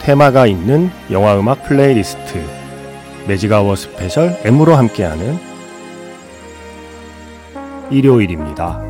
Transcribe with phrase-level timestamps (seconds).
[0.00, 2.42] 테마가 있는 영화 음악 playlist
[3.28, 5.38] Magic Hour Special M으로 함께하는
[7.90, 8.80] 일요일입니다.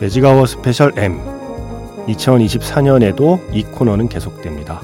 [0.00, 1.18] Magic Hour Special M
[2.06, 4.80] 2024년에도 이 코너는 계속됩니다.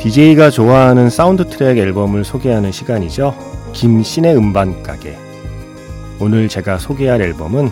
[0.00, 3.36] DJ가 좋아하는 사운드 트랙 앨범을 소개하는 시간이죠.
[3.74, 5.18] 김씨네 음반 가게.
[6.18, 7.68] 오늘 제가 소개할 앨범은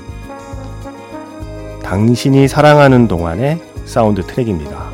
[1.83, 4.91] 당신이 사랑하는 동안의 사운드 트랙입니다.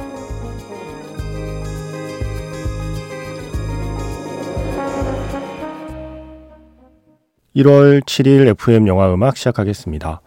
[7.57, 10.21] (1월 7일) FM 영화 음악 시작하겠습니다.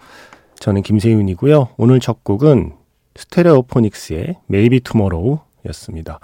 [0.60, 1.70] 저는 김세윤이고요.
[1.78, 2.74] 오늘 첫 곡은
[3.16, 6.20] Stereophonics의 Maybe Tomorrow 였습니다.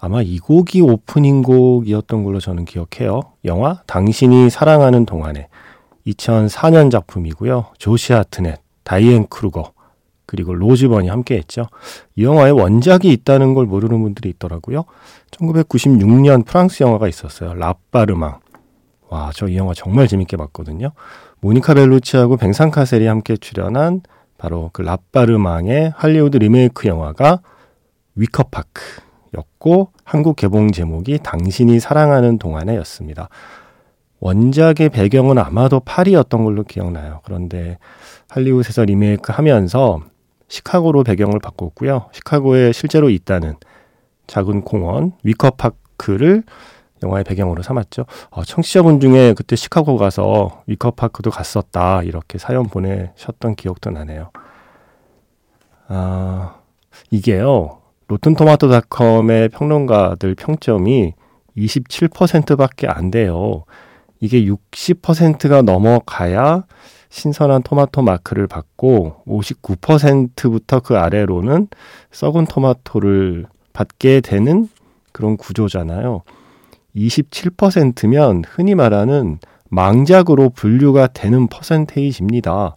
[0.00, 3.20] 아마 이 곡이 오프닝 곡이었던 걸로 저는 기억해요.
[3.44, 5.48] 영화 당신이 사랑하는 동안에
[6.06, 7.66] 2004년 작품이고요.
[7.78, 9.72] 조시 하트넷, 다이앤 크루거,
[10.24, 11.66] 그리고 로즈번이 함께 했죠.
[12.16, 14.84] 이 영화에 원작이 있다는 걸 모르는 분들이 있더라고요.
[15.32, 17.54] 1996년 프랑스 영화가 있었어요.
[17.54, 18.40] L'Appartement.
[19.08, 20.92] 와, 저 이 영화 정말 재밌게 봤거든요.
[21.40, 24.02] 모니카 벨루치하고 뱅산 카셀이 함께 출연한
[24.38, 27.40] 바로 그 라빠르망의 할리우드 리메이크 영화가
[28.14, 28.82] 위커파크
[29.60, 33.28] 였고 한국 개봉 제목이 당신이 사랑하는 동안에였습니다.
[34.18, 37.20] 원작의 배경은 아마도 파리였던 걸로 기억나요.
[37.24, 37.78] 그런데
[38.28, 40.00] 할리우드에서 리메이크 하면서
[40.48, 42.08] 시카고로 배경을 바꿨고요.
[42.12, 43.54] 시카고에 실제로 있다는
[44.26, 46.42] 작은 공원 위커파크를
[47.02, 48.04] 영화의 배경으로 삼았죠.
[48.30, 54.30] 어, 청취자분 중에 그때 시카고 가서 위커파크도 갔었다 이렇게 사연 보내셨던 기억도 나네요.
[55.88, 56.56] 아
[57.10, 57.79] 이게요.
[58.10, 61.14] 로튼토마토닷컴의 평론가들 평점이
[61.56, 63.64] 27%밖에 안 돼요.
[64.18, 66.64] 이게 60%가 넘어가야
[67.08, 71.68] 신선한 토마토 마크를 받고 59%부터 그 아래로는
[72.10, 74.68] 썩은 토마토를 받게 되는
[75.12, 76.22] 그런 구조잖아요.
[76.96, 79.38] 27%면 흔히 말하는
[79.68, 82.76] 망작으로 분류가 되는 퍼센테이지입니다.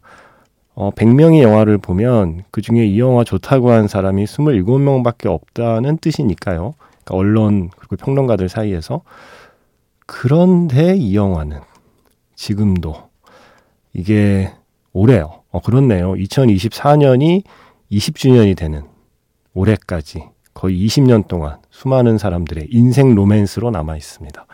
[0.75, 6.73] 어, 100명의 영화를 보면 그 중에 이 영화 좋다고 한 사람이 27명 밖에 없다는 뜻이니까요.
[7.03, 9.01] 그러니까 언론 그리고 평론가들 사이에서.
[10.05, 11.59] 그런데 이 영화는
[12.35, 13.09] 지금도
[13.93, 14.51] 이게
[14.93, 15.43] 올해요.
[15.51, 16.13] 어, 그렇네요.
[16.13, 17.43] 2024년이
[17.91, 18.83] 20주년이 되는
[19.53, 20.23] 올해까지
[20.53, 24.45] 거의 20년 동안 수많은 사람들의 인생 로맨스로 남아 있습니다.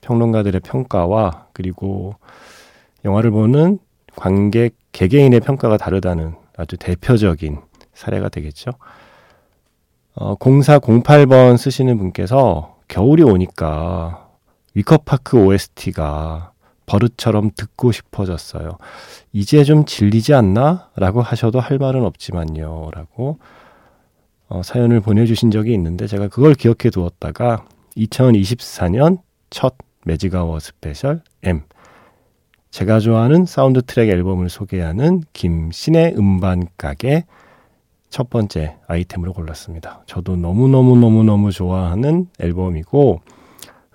[0.00, 2.14] 평론가들의 평가와 그리고
[3.04, 3.78] 영화를 보는
[4.18, 7.60] 관객 개개인의 평가가 다르다는 아주 대표적인
[7.94, 8.72] 사례가 되겠죠.
[10.16, 14.28] 어, 0408번 쓰시는 분께서 겨울이 오니까
[14.74, 16.50] 위커파크 OST가
[16.86, 18.78] 버릇처럼 듣고 싶어졌어요.
[19.32, 20.90] 이제 좀 질리지 않나?
[20.96, 22.90] 라고 하셔도 할 말은 없지만요.
[22.92, 23.38] 라고
[24.48, 29.18] 어, 사연을 보내주신 적이 있는데 제가 그걸 기억해 두었다가 2024년
[29.50, 31.62] 첫 Magic Hour Special M
[32.78, 37.24] 제가 좋아하는 사운드 트랙 앨범을 소개하는 김씨네 음반 가게
[38.08, 40.04] 첫 번째 아이템으로 골랐습니다.
[40.06, 43.20] 저도 너무너무너무너무 좋아하는 앨범이고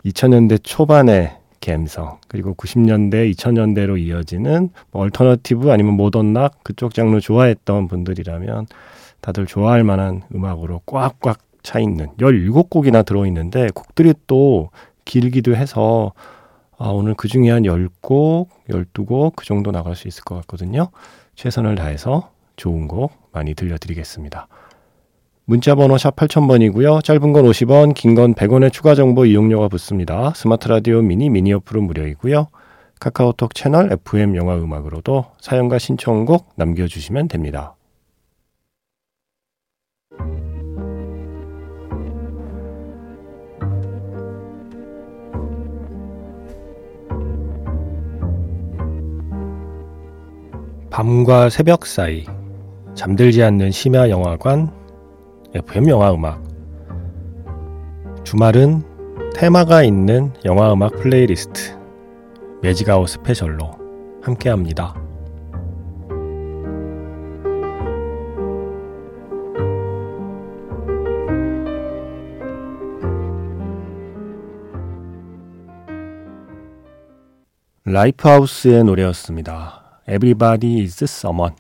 [0.03, 1.31] 2000년대 초반의
[1.61, 8.67] 감성 그리고 90년대 2000년대로 이어지는 뭐 alternative 아니면 modern rock 그쪽 장르 좋아했던 분들이라면
[9.21, 14.71] 다들 좋아할 만한 음악으로 꽉꽉 차 있는 17곡이나 들어 있는데 곡들이 또
[15.05, 16.11] 길기도 해서
[16.83, 20.89] 아, 오늘 그 중에 한 10곡, 12곡 그 정도 나갈 수 있을 것 같거든요.
[21.35, 24.49] 최선을 다해서 좋은 곡 많이 들려드리겠습니다.
[25.45, 27.01] 문자 번호 샵 8000번이고요.
[27.01, 30.33] 짧은 건 50원, 긴 건 100원의 추가 정보 이용료가 붙습니다.
[30.35, 32.47] 스마트 라디오 미니 미니 어플은 무료이고요.
[32.99, 37.75] 카카오톡 채널 FM 영화 음악으로도 사연과 신청곡 남겨주시면 됩니다.
[50.93, 52.23] 밤과 새벽 사이
[52.93, 54.71] 잠들지 않는 심야 영화관
[55.55, 56.43] FM 영화 음악
[58.23, 58.83] 주말은
[59.33, 61.75] 테마가 있는 영화 음악 playlist
[62.61, 63.71] Magic Hour Special로
[64.21, 64.93] 함께합니다.
[77.83, 79.82] Lifehouse의 노래였습니다.
[80.07, 81.55] Everybody is someone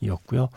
[0.00, 0.48] 이었고요.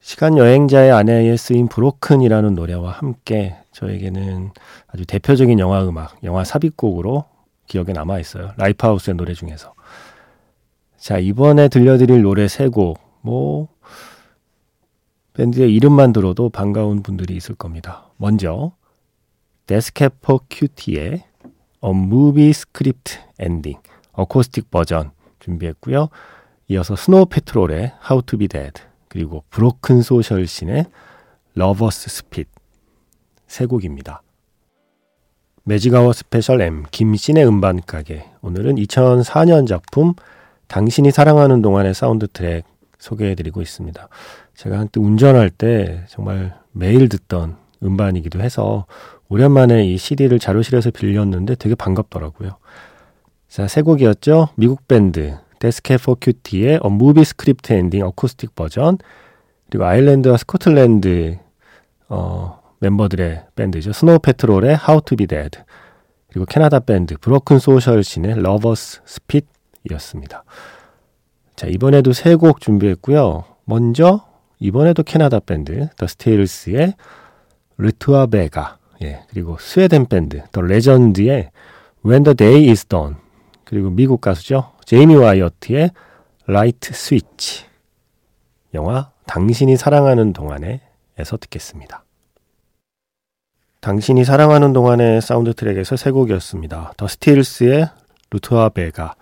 [0.00, 4.52] 시간 여행자의 아내에 쓰인 Broken이라는 노래와 함께 저에게는
[4.86, 7.24] 아주 대표적인 영화 음악, 영화 삽입곡으로
[7.66, 8.52] 기억에 남아 있어요.
[8.56, 9.74] Lifehouse의 노래 중에서.
[10.96, 13.68] 자, 이번에 들려드릴 노래 세 곡, 뭐,
[15.34, 18.06] 밴드의 이름만 들어도 반가운 분들이 있을 겁니다.
[18.16, 18.72] 먼저,
[19.66, 21.24] Death Cab for Cutie의
[21.84, 23.80] A Movie Script Ending,
[24.12, 25.10] acoustic 버전
[25.40, 26.08] 준비했고요.
[26.68, 30.86] 이어서 Snow Patrol의 How to Be Dead, 그리고 Broken Social Scene의
[31.54, 32.48] Lover's Spit
[33.46, 34.22] 세 곡입니다.
[35.62, 40.14] 매직아워 스페셜 M 김신의 음반 가게 오늘은 2004년 작품
[40.66, 42.64] 당신이 사랑하는 동안의 사운드 트랙
[42.98, 44.08] 소개해드리고 있습니다.
[44.54, 48.86] 제가 한때 운전할 때 정말 매일 듣던 음반이기도 해서
[49.28, 52.56] 오랜만에 이 CD를 자료실에서 빌렸는데 되게 반갑더라고요.
[53.48, 54.48] 자, 세 곡이었죠.
[54.56, 55.36] 미국 밴드
[55.66, 58.98] Death Cab for Cutie의 A Movie Script Ending acoustic 버전
[59.68, 61.38] 그리고 아일랜드와 스코틀랜드
[62.08, 63.92] 어, 멤버들의 밴드죠.
[63.92, 65.58] Snow Patrol의 How to be Dead
[66.30, 70.44] 그리고 캐나다 밴드 Broken Social Scene의 Lover's Spit이었습니다.
[71.56, 73.42] 자 이번에도 세 곡 준비했고요.
[73.64, 74.24] 먼저
[74.60, 76.94] 이번에도 캐나다 밴드 더 스틸스의
[77.78, 81.50] Retour à Vega 예 그리고 스웨덴 밴드 더 레전즈의
[82.04, 83.16] When the Day is Done
[83.64, 84.75] 그리고 미국 가수죠.
[84.86, 85.90] 제이미 와이어트의
[86.46, 87.64] Light Switch
[88.72, 92.04] 영화 당신이 사랑하는 동안에에서 듣겠습니다.
[93.80, 96.92] 당신이 사랑하는 동안의 사운드 트랙에서 세 곡이었습니다.
[96.96, 97.88] 더 스틸스의
[98.30, 99.16] 루트와 베가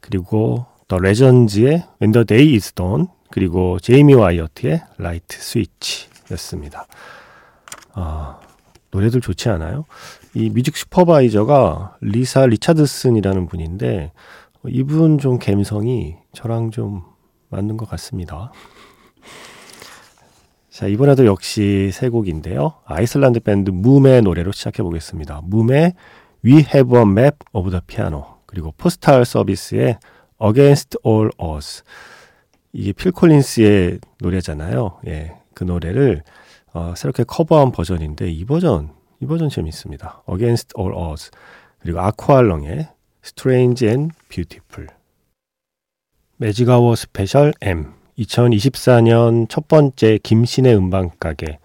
[0.00, 6.86] 그리고 더 레전즈의 When the Day is Done 그리고 제이미 와이어트의 Light Switch였습니다.
[7.92, 8.40] 아,
[8.90, 9.84] 노래들 좋지 않아요?
[10.32, 14.12] 이 music supervisor가 리사 리차드슨이라는 분인데
[14.68, 17.02] 이분 좀 감성이 저랑 좀
[17.48, 18.52] 맞는 것 같습니다.
[20.70, 22.74] 자, 이번에도 역시 세 곡인데요.
[22.86, 25.42] 아이슬란드 밴드 뭄의 노래로 시작해 보겠습니다.
[25.50, 25.94] 뭄의
[26.44, 29.98] We Have a Map of the Piano 그리고 포스탈 서비스의
[30.42, 31.82] Against All Odds
[32.72, 35.00] 이게 필 콜린스의 노래잖아요.
[35.08, 36.22] 예, 그 노래를
[36.72, 40.22] 어, 새롭게 커버한 버전인데 이 버전 이 버전 재밌습니다.
[40.30, 41.30] Against All Odds
[41.80, 42.88] 그리고 아쿠알렁의
[43.24, 44.88] Strange and Beautiful
[46.36, 51.58] 매직아워 스페셜 M 2024년 첫 번째 김세윤의 음반 가게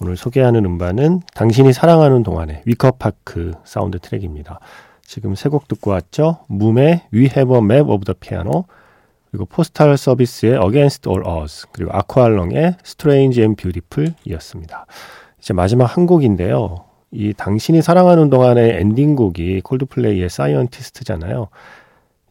[0.00, 4.60] 오늘 소개하는 음반은 당신이 사랑하는 동안의 위커파크 사운드 트랙입니다.
[5.02, 6.44] 지금 세 곡 듣고 왔죠?
[6.48, 8.64] 뭄의 We Have a Map of the Piano
[9.30, 14.86] 그리고 포스탈 서비스의 Against All Odds 그리고 아쿠알렁의 Strange and Beautiful 이었습니다.
[15.38, 16.85] 이제 마지막 한 곡인데요.
[17.16, 21.48] 이 당신이 사랑하는 동안의 엔딩곡이 콜드플레이의 Scientist잖아요.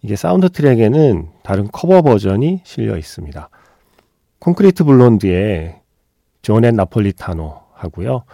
[0.04, 3.50] 이게 사운드 트랙에는 다른 커버 버전이 실려 있습니다.
[4.38, 5.82] 콘크리트 블론드의
[6.44, 8.25] 조넷 나폴리타노 하고요.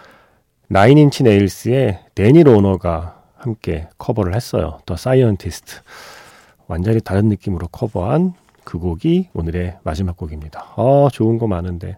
[0.68, 4.78] 나인인치 네일스의 데니 로너가 함께 커버를 했어요.
[4.84, 5.80] The Scientist.
[6.66, 10.74] 완전히 다른 느낌으로 커버한 그 곡이 오늘의 마지막 곡입니다.
[10.76, 11.96] 아, 좋은 거 많은데.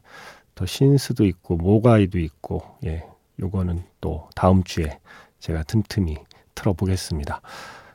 [0.55, 3.03] 더 신스도 있고, 모과이도 있고, 예,
[3.41, 4.99] 요거는 또 다음 주에
[5.41, 6.17] 제가 틈틈이
[6.55, 7.41] 틀어보겠습니다.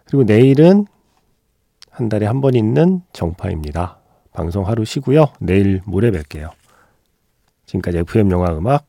[0.05, 0.85] 그리고 내일은
[1.91, 3.99] 한 달에 한 번 있는 정파입니다.
[4.33, 5.25] 방송 하루 쉬고요.
[5.39, 6.51] 내일 모레 뵐게요.
[7.65, 8.85] 지금까지 FM 영화 음악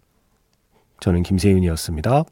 [1.00, 2.25] 저는 김세윤이었습니다.